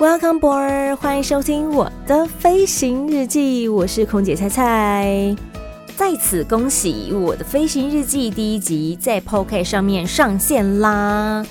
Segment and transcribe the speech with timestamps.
[0.00, 5.36] Welcome board，欢迎收听我的飞行日记，我是空姐菜菜。
[5.94, 11.44] 在此恭喜我的飞行日记第一集在 Podcast 上面上线啦！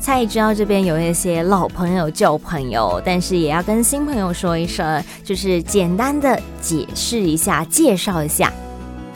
[0.00, 8.50] 菜知道这边有一些老朋友旧朋友，但是也要跟新朋友说一声，就是简单的解释一下，介绍一下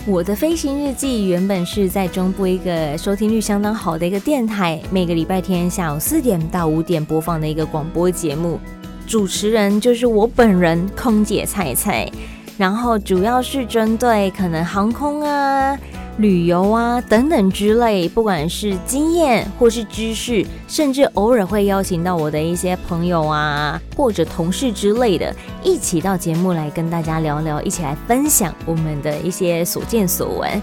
[0.06, 1.28] 我的飞行日记。
[1.28, 8.60] 原本是在中部一个收听率相当好的一个电台，每个礼拜天下午四点到五点播放的一个广播节目。
[9.06, 12.10] 主持人就是我本人，空姐菜菜，
[12.58, 15.78] 然后主要是针对可能航空啊、
[16.18, 30.62] 旅游啊等等之类，不管是经验或是知识，甚至偶尔会邀请到我的一些朋友啊或者同事之类的，一起到节目来跟大家聊聊，一起来分享我们的一些所见所闻。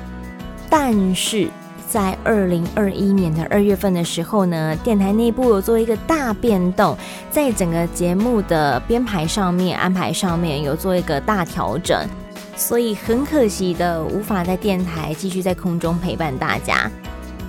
[0.70, 1.48] 但是。
[1.90, 6.98] 在二零二一年的二月份的时候呢，电台内部有做一个大变动，
[7.30, 12.08] 在整个节目的编排上面、安排上面有做一个大调整，
[12.56, 16.90] 所以很可惜的无法在电台继续在空中陪伴大家。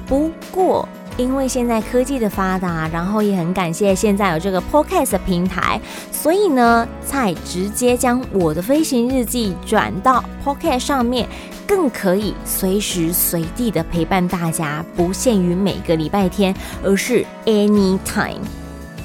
[0.06, 5.80] 不过，因为现在科技的发达，然后也很感谢现在有这个 Podcast 平台，
[6.10, 11.28] 所以呢，才直接将我的飞行日记转到 Podcast 上面。
[11.64, 18.40] 更可以随时随地的陪伴大家，不限于每个礼拜天，而是 anytime。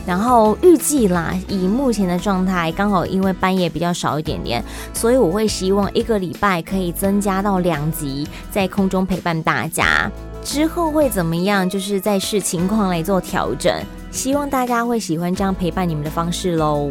[0.07, 4.63] 然后预计啦，以目前的状态，刚好因为班也比较少一点点，
[4.93, 10.09] 所以我会希望一个礼拜可以增加到两集，在空中陪伴大家。
[10.41, 13.83] 之后会怎么样，就是在视情况来做调整。
[14.09, 16.89] 希望大家会喜欢这样陪伴你们的方式喽。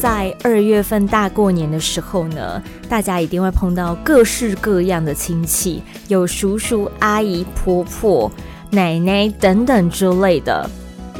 [0.00, 8.30] 在二月份大过年的时候呢，大家一定会碰到各式各样的亲戚，有叔叔、阿姨、婆婆、
[8.70, 10.68] 奶奶等等之类的。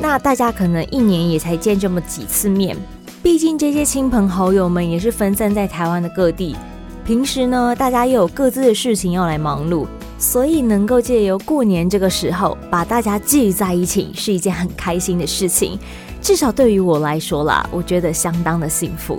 [0.00, 2.76] 那大家可能一年也才见这么几次面，
[3.20, 6.54] 毕竟这些亲朋好友们也是分散在台湾的各地。
[7.04, 9.86] 平时呢，大家又有各自的事情要来忙碌，
[10.18, 15.78] 所以能够借由过年这个时候把大家聚在一起，是一件很开心的事情。
[16.20, 19.18] 至少对于我来说啦，我觉得相当的幸福。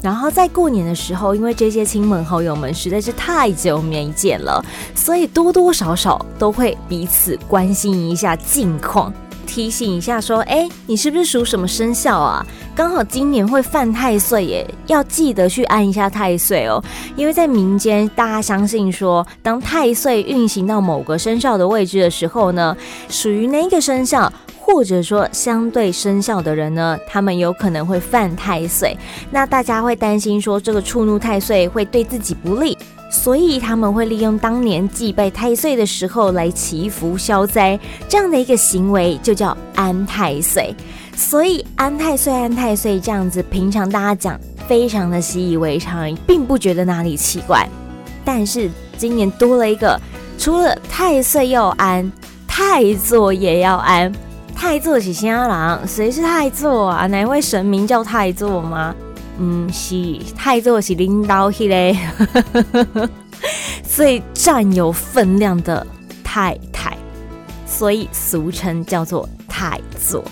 [0.00, 4.64] 然后在过年的时候，因为这些亲朋好友们实在是太久没见了，
[4.94, 9.12] 所以多多少少都会彼此关心一下近况，
[9.46, 12.46] 提醒一下说：“哎，你是不是属什么生肖啊？
[12.76, 16.84] 刚好今年会犯太岁耶，要记得去安一下太岁哦。
[17.16, 22.76] 因为在民间，大家相信说，当太岁运行到某个生肖的位置的时候呢，
[23.08, 28.94] 属于那个生肖？”或者说，相对生肖的人呢，他们有可能会犯太岁。
[29.30, 32.76] 那大家会担心说，这个触怒太岁会对自己不利，
[33.08, 37.78] 所以他们会利用当年祭拜太岁的时候来祈福消灾。
[38.08, 40.74] 这样的一个行为就叫安太岁。
[41.16, 47.66] 所以安太岁、安太岁这样子，平常大家讲非常的习以为常，并不觉得哪里奇怪。
[48.24, 49.98] 但是今年多了一个，
[50.38, 52.12] 除了太岁要安，
[52.46, 54.12] 太座也要安。
[54.54, 55.88] 太座是啥人？
[55.88, 57.06] 谁是太座啊？
[57.06, 58.94] 哪位神明叫太座吗？
[59.38, 63.08] 嗯，是太座是领导迄个，
[63.82, 65.86] 最占有分量的
[66.22, 66.96] 太太，
[67.66, 70.22] 所以俗称叫做太座。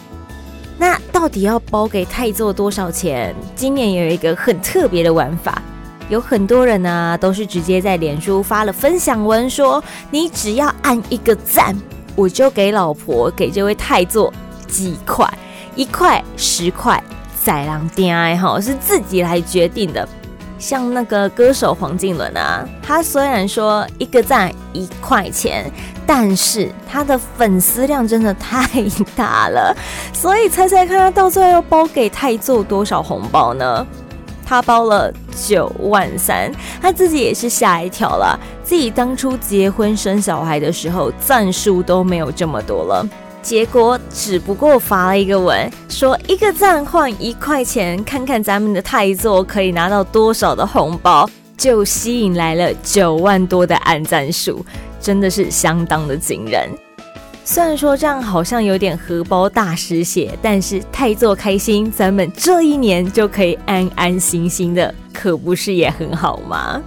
[1.15, 3.33] 到底要包给泰座多少钱？
[3.55, 5.63] 今年有一个很特别的玩法，
[6.09, 11.73] 有很多人呢、都是直接在脸书发了分享文，说你只要按一个赞。
[12.17, 14.33] 我就给老婆给这位泰座
[14.67, 15.33] 几块，
[15.77, 17.01] 一块、十块，
[17.45, 20.09] 再让 DI 哈是自己来决定的。
[20.59, 25.71] 像那个歌手黄靖伦啊，他虽然说一个赞一块钱，
[26.07, 28.67] 但是他的粉丝量真的太
[29.15, 29.77] 大了，
[30.13, 33.87] 所以猜猜看他到最后要包给太座多少红包呢？
[34.47, 35.11] 他包了
[35.47, 38.39] 九万三，他自己也是吓一跳了。
[38.63, 43.07] 自己当初结婚生小孩的时候，赞数都没有这么多了，
[43.45, 54.65] 结果只不过发了一个文，说一个赞换一块钱，看看咱们的太座可以拿到多少的红包，就吸引来了九万多的按赞数。
[54.99, 56.67] 真的是相当的惊人。
[57.45, 66.83] 虽然说这样好像有点荷包大失血，但是太做开心，咱们这一年就可以安安心心的，可不是也很好吗？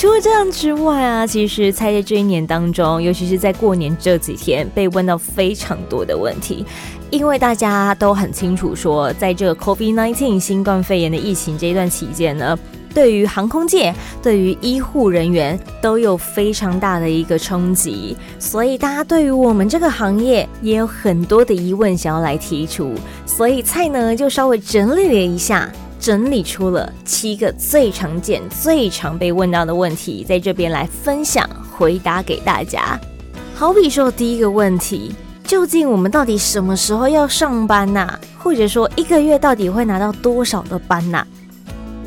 [0.00, 6.64] 除了这样之外啊，其实在这一年当中，尤其是在过年这几天，被问到非常多的问题，
[7.10, 12.58] 因为大家都很清楚说，在这个 COVID-19 新冠肺炎的疫情这一段期间呢。
[12.94, 22.94] 对于航空界，对于医护人员都有非常大的一个冲击，所以大家对于我们这个行业也有很多的疑问想要来提出，
[23.26, 25.70] 所以菜呢就稍微整理了一下，
[26.00, 32.98] 整理出了七个最常见、最常被问到的问题，在这边来分享回答给大家。
[33.54, 35.14] 好比说第一个问题，
[35.44, 38.18] 究竟我们到底什么时候要上班呐？
[38.38, 41.22] 或者说一个月到底会拿到多少的班呐？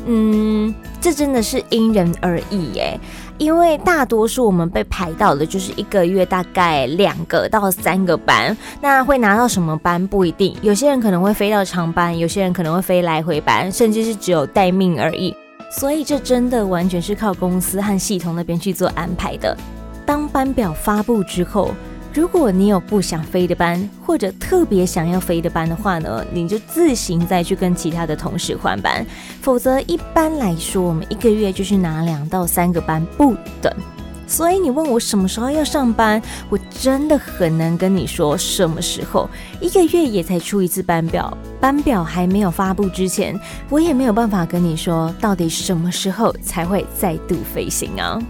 [0.06, 2.98] 嗯，这真的是因人而异耶，
[3.38, 15.34] 因为大多数我们被排到的就是一个月大概两个到三个班，那会拿到什么班不一定，有些人可能会飞到长班，有些人可能会飞来回班，甚至是只有待命而已，
[15.70, 19.56] 所以这真的完全是靠公司和系统那边去做安排的。
[20.04, 21.70] 当班表发布之后。
[22.14, 29.04] 如果你有不想飞的班，或者特别想要飞的班的话呢，你就自行再去跟其他的同事换班。
[29.42, 33.74] 否则，一般来说，我们一个月就是拿两到三个班不等。
[34.28, 39.28] 所以你问我什么时候要上班，我真的很难跟你说什么时候。
[39.60, 43.38] 一个月也才出一次班表，班表还没有发布之前，
[43.68, 48.22] 我也没有办法跟你说到底什么时候才会再度飞行啊。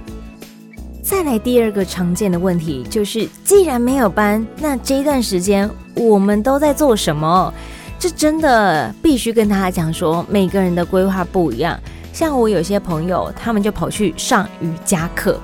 [1.04, 7.52] 再来第二个常见的问题就是，既然没有班，那这段时间我们都在做什么？
[7.98, 11.78] 这真的必须跟大家讲说，每个人的规划不一样。
[12.10, 15.38] 像我有些朋友，他们就跑去上瑜伽课，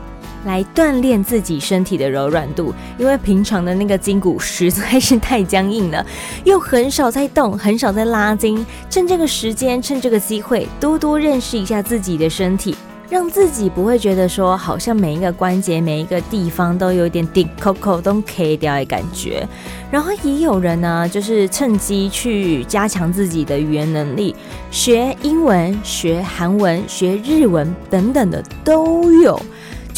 [0.46, 6.04] 来锻炼自己身体的柔软度，因为平常的那个筋骨实在是太僵硬了，
[6.44, 8.64] 又很少在动，很少在拉筋。
[8.88, 12.74] 趁这个时间，趁这个机会，多多认识一下自己的身体。
[13.10, 19.46] 让自己不会觉得说，好像每一个关节、每一个地方都有点顶扣扣都 K 掉的感觉。
[19.90, 24.36] 然后也有人呢，就是趁机去加强自己的语言能力，
[24.70, 29.40] 学英文、学韩文、学日文等等的都有。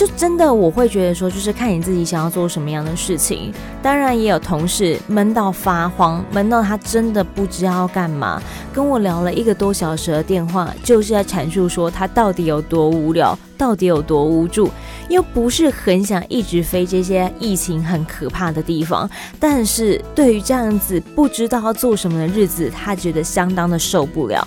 [0.02, 3.54] 就真的，我会觉得说，就是看你自己想要做什么样的事情。
[3.80, 14.68] 当然，也有同事闷到发慌，闷到他真的不知道要干嘛，跟我聊了一个多小时的电话，就是在阐述说他到底有多无聊，到底有多无助，
[15.08, 19.08] 又不是很想一直飞这些疫情很可怕的地方。
[19.38, 24.44] 但是对于这样子不知道要做什么的日子，他觉得相当的受不了。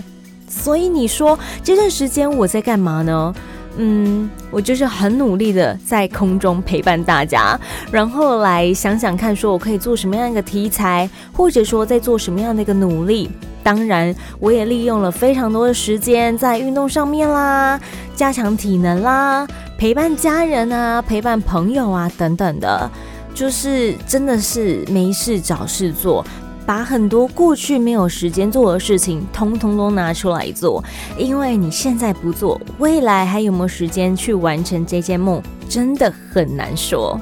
[0.50, 3.34] 所以你说这段时间我在干嘛呢？
[3.78, 7.60] 嗯，我就是很努力的在空中陪伴大家，
[7.92, 13.30] 然后来想想看，说我可以做什么样一个题材，或者说在做什么样的一个努力。
[13.64, 17.80] 当然，我也利用了非常多的时间在运动上面啦，
[18.16, 19.48] 加强体能啦，
[19.78, 22.90] 陪伴家人啊，陪伴朋友啊等等的，
[23.34, 26.24] 就是真的是没事找事做。
[26.66, 30.84] 把很多过去没有时间做的事情，通通都拿出来做，
[31.16, 37.20] 因为你现在不做，未来还有没有时间去完成这件梦，真的很难说。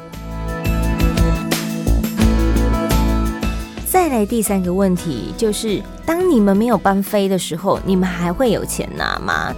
[3.85, 9.53] 再来第三个问题，就是当你们没有班飞的时候，你们还会有钱拿吗？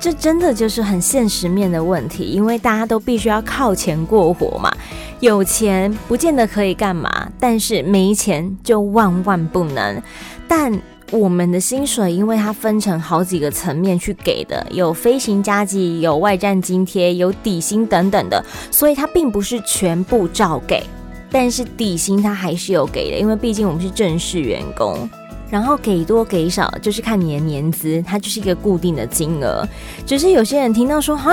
[0.00, 4.74] 这真的就是很现实面的问题，因为大家都必须要靠钱过活嘛。
[5.20, 10.02] 有钱不见得可以干嘛，但是没钱就万万不能。
[10.48, 10.80] 但
[11.10, 20.82] 我们的薪水，因为它分成好几个层面去给的，有飞行加急，有外站津贴，有底薪等等的，所以它并不是全部照给。
[21.30, 25.08] 但是底薪它还是有给的，因为毕竟我们是正式员工。
[25.50, 29.66] 然后给多给少就是看你的年资，它就是一个固定的金额。
[30.06, 31.32] 只是有些人听到说哈，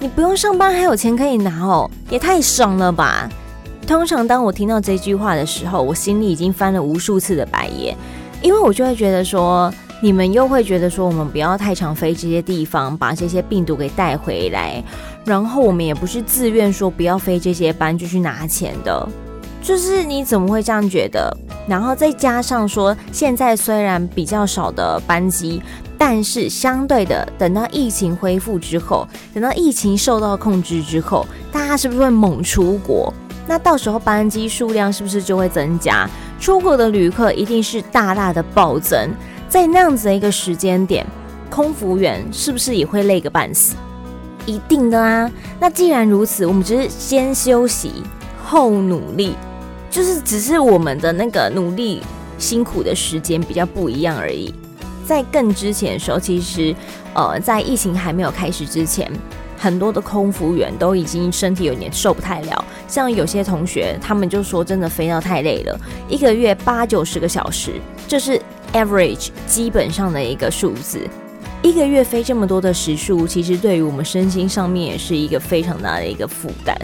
[0.00, 3.28] 你不用上班还有钱可以拿哦，也太爽了吧！
[3.86, 7.96] 通常当我听到这句话的时候，我心里已经翻了无数次的白眼，
[8.42, 14.82] 因为我就会觉得说，你们又会觉得说，我们不要太常飞这些地方，把这些病毒给带回来。
[15.24, 19.08] 然后我们也不是自愿说不要飞这些班就去拿钱的。
[19.62, 21.34] 就是你怎么会这样觉得？
[21.68, 25.62] 然后再加上说，现在虽然比较少的班机，
[25.96, 33.14] 但是相对的，等到疫情恢复之后，等到疫情受到控制之后，大家是不是会猛出国？
[33.46, 36.08] 那到时候班机数量是不是就会增加？
[36.40, 39.10] 出国的旅客一定是大大的暴增。
[39.48, 41.06] 在那样子的一个时间点，
[41.48, 43.76] 空服员是不是也会累个半死？
[44.46, 45.30] 一定的啊。
[45.60, 48.02] 那既然如此，我们只是先休息
[48.44, 49.36] 后努力，
[49.92, 52.00] 就是只是我们的那个努力
[52.38, 54.52] 辛苦的时间比较不一样而已。
[55.06, 56.74] 在更之前的时候，其实
[57.12, 59.08] 呃，在疫情还没有开始之前。
[59.58, 68.40] 很多的空服员都已经身体有点受不太了，像有些同学，他们就说真的飞到太累了，一个月八九十个小时，这是
[68.72, 71.06] average 基本上的一个数字。
[71.62, 76.76] 一个月飞这么多的时数，其实对于我们身心上面也是一个非常大的一个负担。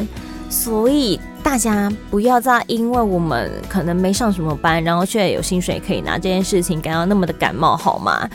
[0.48, 8.28] 所以大家不要再因为我们可能没上什么班，然后却有薪水可以拿这件事情感到那么的感冒，好吗？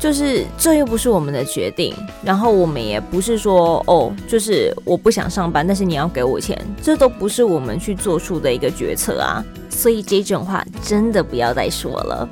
[0.00, 1.94] 就是这又不是我们的决定，
[2.24, 9.44] 然后我们也不是说哦，就是我不想上班，但是你要给我钱，这都不是我们去做出的一个决策啊。
[9.70, 12.28] 所以这种话真的不要再说了。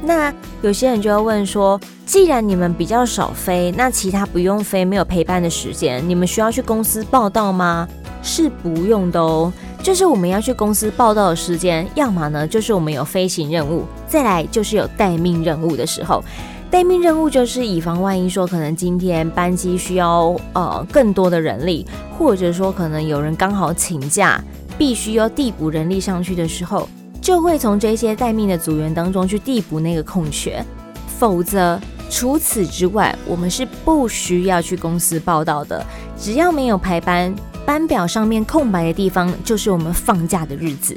[0.00, 7.88] 那有些人就要问说，既然你们比较少飞，那其他不用飞、没有陪伴的时间，你们需要去公司报道吗？
[8.26, 9.50] 是不用的哦。
[9.82, 16.22] 就是我们要去公司报到的时间，要么呢就是我们有飞行任务，再来就是有待命任务的时候。
[16.68, 21.86] 待命任务就是以防万一，说可能今天班机需要呃更多的人力，
[22.18, 24.42] 或者说可能有人刚好请假，
[24.76, 26.88] 必须要递补人力上去的时候，
[27.20, 30.62] 就会从这些待命的组员当中去递补那个空缺。
[31.16, 31.80] 否则，
[32.10, 35.82] 除此之外，我们是不需要去公司报道的，
[36.18, 37.32] 只要没有排班。
[37.66, 40.96] 班表上面空白的地方，就是我们放假的日子。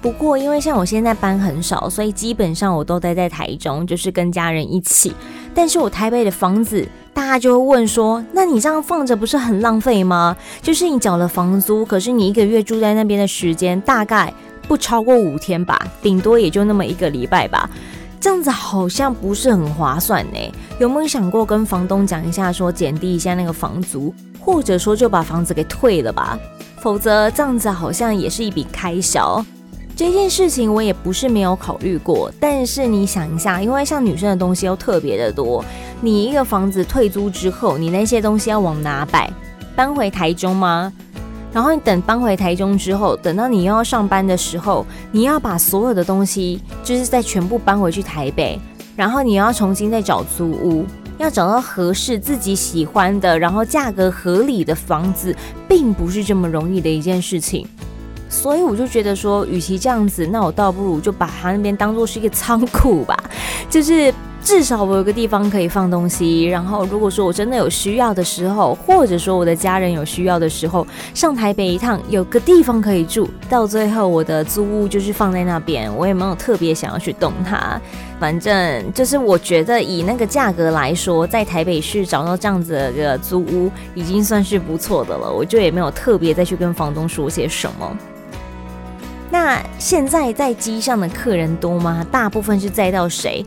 [0.00, 5.12] 不过，因为像我现在班很少，所以基本上我都待在台中，就是跟家人一起。
[5.54, 10.36] 但是我台北的房子，大家就会问说：“那你这样放着不是很浪费吗？
[10.60, 14.32] 就是你缴了房租，可是你一个月住在那边的时间大概
[14.66, 17.68] 不超过五天吧，顶多也就那么一个礼拜吧。
[18.22, 20.38] 这样子好像不是很划算呢。
[20.78, 26.38] 有没有想过跟房东讲一下，说减低一下那个房租？”或者说就把房子给退了吧，
[26.80, 29.44] 否则这样子好像也是一笔开销。
[29.96, 35.64] 这件事情我也不是没有考虑过，但是你想一下，因为像女生的东西又特别的多，
[36.00, 39.28] 你一个房子退租之后，你那些东西要往哪摆？
[39.74, 40.92] 搬回台中吗？
[41.52, 48.58] 然后你等搬回台中之后，等到你又要上班的时候，你要把所有的东西就是再全部搬回去台北，
[48.96, 50.86] 然后你要重新再找租屋。
[51.18, 55.36] 要找到合适自己喜欢的，然后价格合理的房子，
[55.68, 57.64] 并不是这么容易的一件事情。
[58.28, 63.16] 所以我就觉得说，与其这样子，那我倒不如就把它那边当做是一个仓库吧，
[63.70, 64.12] 就是。
[64.44, 77.80] 至少我有个地方可以放东西，然后如果说我真的有需要的时候，或者说我的家人有需要的时候，上台北一趟有个地方可以住，到最后我的租屋就是放在那边，我也没有特别想要去动它。
[78.18, 87.96] 反正就是我觉得以那个价格来说，在台北市找到这样子的租屋已经算是不错的了，我就也没有特别再去跟房东说些什么。
[89.30, 92.04] 那现在在机上的客人多吗？
[92.10, 93.44] 大部分是载到谁？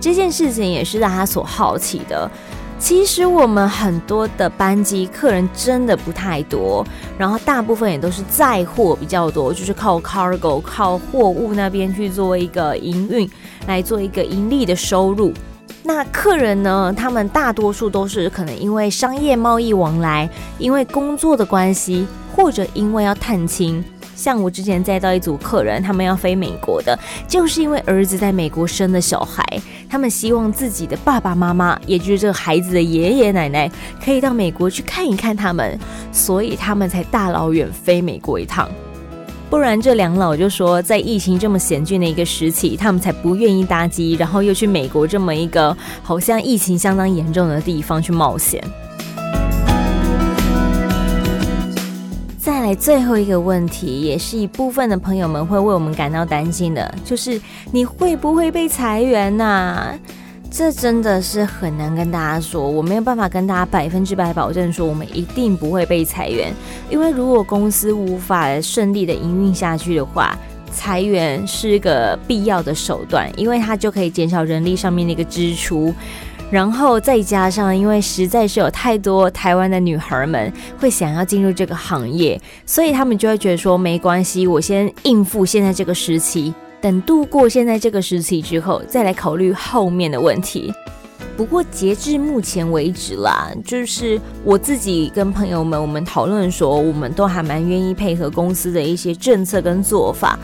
[0.00, 2.30] 这件事情也是大家所好奇的。
[2.78, 6.86] 其实我们很多的班机客人真的不太多，
[7.18, 13.28] 然后大部分也都是载货比较多，就是靠 cargo 靠货物那边去做一个营运，
[13.66, 15.32] 来做一个盈利的收入。
[15.82, 23.82] 那客人呢，他们大多数都是可能因为商业贸易往来，因为工作的关系，或者因为要探亲。
[24.18, 26.98] 像我之前载到一组客人，他们要飞美国的，
[27.28, 29.44] 就是因为儿子在美国生了小孩，
[29.88, 33.70] 他们希望自己的爸爸妈妈，也就是这个孩子的爷爷奶奶，
[34.04, 35.78] 可以到美国去看一看他们，
[36.10, 38.68] 所以他们才大老远飞美国一趟。
[39.48, 48.60] 不然这两老就说，在疫情这么险峻的一个时期，他们才不愿意搭机，然后又去美国这么一个好像疫情相当严重的地方去冒险。
[52.68, 57.40] 来最后一个问题，也是一部分的朋友们会为我们感到担心的，就是
[57.72, 59.98] 你会不会被裁员呐、
[60.50, 66.52] 这真的是很难跟大家说，我没有办法跟大家百分之百保证说我们一定不会被裁员，
[66.90, 70.36] 因为如果公司无法顺利的营运下去的话，
[70.70, 75.94] 裁员是一个必要的手段，因为它就可以减少人力上面的一个支出。
[76.50, 90.72] 然后再加上，因为实在是有太多台湾的女孩们会想要进入这个行业，所以他们就会觉得说没关系，我先应付现在这个时期，等度过现在这个时期之后，再来考虑后面的问题。
[91.36, 100.36] 不过截至目前为止啦，就是我自己跟朋友们我们讨论说，我们都还蛮愿意配合公司的一些政策跟做法。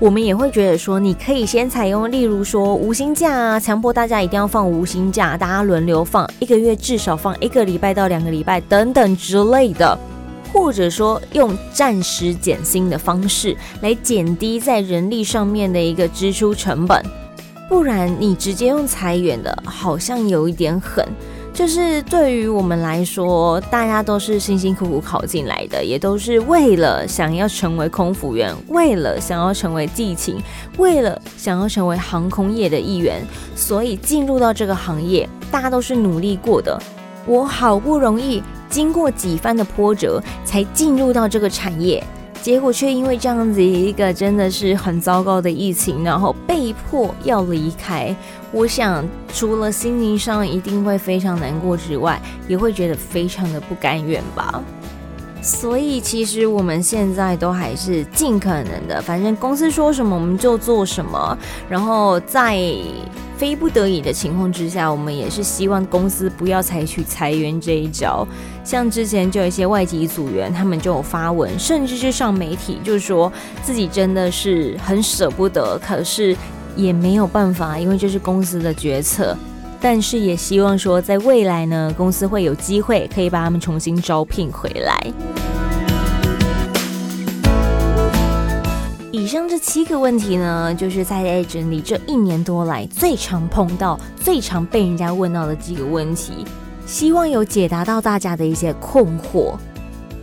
[0.00, 9.98] 我们也会觉得说，你可以先采用，例如说无薪假啊，强迫大家一定要放无薪假，大家轮流放，一个月至少放一个礼拜到两个礼拜等等之类的，
[10.50, 17.04] 或者说用暂时减薪的方式来减低在人力上面的一个支出成本，
[17.68, 21.06] 不然你直接用裁员的，好像有一点狠。
[21.60, 30.40] 就是对于我们来说，大家都是辛辛苦苦考进来的，也都是为了想要成为空服员，为了想要成为地勤，
[30.78, 33.22] 为了想要成为航空业的一员，
[33.54, 36.80] 所以进入到这个行业，大家都是努力过的。
[37.26, 42.02] 我好不容易经过几番的波折，才进入到这个产业。
[42.42, 48.14] 结果却因为这样子一个真的是很糟糕的疫情，然后被迫要离开。
[48.50, 54.62] 我想，除了心灵上一定会非常难过之外，也会觉得非常的不甘愿吧。
[55.42, 61.38] 所以，其实我们现在都还是尽可能的，反正公司说什么我们就做什么。
[61.68, 62.58] 然后再
[63.40, 68.28] 非不得已的情况之下，我们也是希望公司不要采取裁员这一招。
[68.62, 73.32] 像之前就有一些外籍组员，他们就有发文，甚至是上媒体，就是说
[73.62, 76.36] 自己真的是很舍不得，可是
[76.76, 79.34] 也没有办法，因为这是公司的决策。
[79.80, 85.00] 但是也希望说，在未来呢，公司会有机会可以把他们重新招聘回来。
[89.30, 96.44] 以上这七个问题呢，就是在整理这一年多来最常碰到、最常被人家问到的几个问题，
[96.84, 99.54] 希望有解答到大家的一些困惑。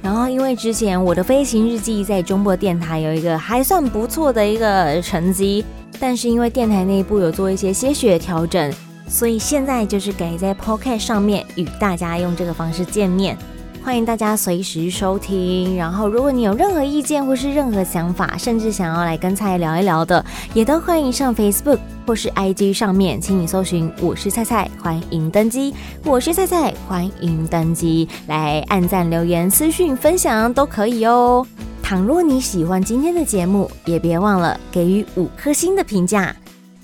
[0.01, 5.63] 然后，因为之前我的飞行日记在中部电台有一个还算不错的一个成绩，
[6.01, 8.73] 但是因为电台内部有做一些些许的调整。
[9.07, 13.37] 所以现在就是改在 Podcast 上面与大家用这个方式见面，
[13.83, 15.77] 欢迎大家随时收听。
[15.77, 25.73] 然后，如果你有任何意见或是任何想法，甚至想要来跟菜聊一聊的，也都欢迎上 Facebook 或是 IG 上面，请你搜寻“我是菜菜”，欢迎登机。
[26.03, 31.47] 我是菜菜，欢迎登机，来按赞、留言、私讯、分享都可以哦。
[31.81, 36.35] 倘若你喜欢今天的节目，也别忘了给予五颗星的评价。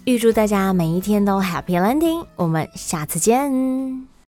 [0.05, 4.12] 预祝大家每一天都 Happy Landing，我们下次见。